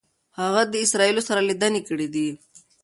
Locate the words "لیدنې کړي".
1.49-2.07